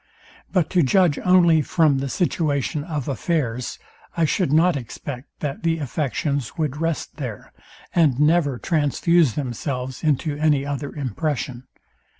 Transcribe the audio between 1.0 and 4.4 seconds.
only from the situation of affairs, I